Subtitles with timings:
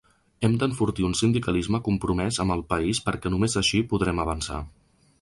[0.47, 4.69] Hem d’enfortir un sindicalisme compromès amb el país perquè només així podrem avançar.